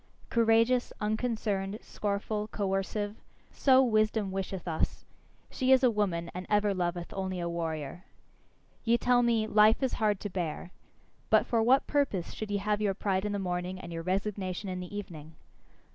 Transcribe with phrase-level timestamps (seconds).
[0.31, 3.17] Courageous, unconcerned, scornful, coercive
[3.51, 5.05] so wisdom wisheth us;
[5.51, 8.03] she is a woman, and ever loveth only a warrior.
[8.83, 10.71] Ye tell me, "Life is hard to bear."
[11.29, 14.69] But for what purpose should ye have your pride in the morning and your resignation
[14.69, 15.35] in the evening?